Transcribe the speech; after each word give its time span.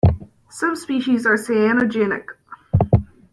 Some 0.49 0.75
species 0.75 1.27
are 1.27 1.35
cyanogenic. 1.35 2.25